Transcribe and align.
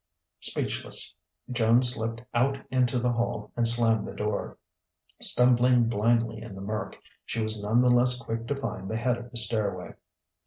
Speechless, 0.39 1.13
Joan 1.51 1.83
slipped 1.83 2.23
out 2.33 2.57
into 2.71 2.97
the 2.97 3.11
hall 3.11 3.51
and 3.55 3.67
slammed 3.67 4.07
the 4.07 4.15
door. 4.15 4.57
Stumbling 5.21 5.89
blindly 5.89 6.41
in 6.41 6.55
the 6.55 6.59
murk, 6.61 6.97
she 7.23 7.39
was 7.39 7.61
none 7.61 7.83
the 7.83 7.91
less 7.91 8.17
quick 8.19 8.47
to 8.47 8.55
find 8.55 8.89
the 8.89 8.97
head 8.97 9.19
of 9.19 9.29
the 9.29 9.37
stairway. 9.37 9.93